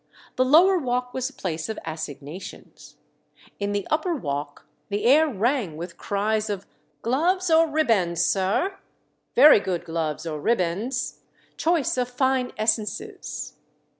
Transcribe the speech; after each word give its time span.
The 0.35 0.43
lower 0.43 0.79
walk 0.79 1.13
was 1.13 1.29
a 1.29 1.33
place 1.33 1.69
of 1.69 1.77
assignations. 1.85 2.95
In 3.59 3.71
the 3.71 3.85
upper 3.91 4.15
walk 4.15 4.65
the 4.89 5.05
air 5.05 5.27
rang 5.29 5.77
with 5.77 5.95
cries 5.95 6.49
of 6.49 6.65
"Gloves 7.03 7.51
or 7.51 7.67
ribands, 7.69 8.25
sir?" 8.25 8.77
"Very 9.35 9.59
good 9.59 9.85
gloves 9.85 10.25
or 10.25 10.39
ribands." 10.41 11.19
"Choice 11.55 11.97
of 11.99 12.09
fine 12.09 12.51
essences." 12.57 13.53